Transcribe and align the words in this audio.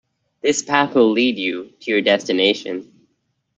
This 0.41 0.63
path 0.63 0.95
will 0.95 1.11
lead 1.11 1.37
you 1.37 1.73
to 1.81 1.91
your 1.91 2.01
destination. 2.01 2.91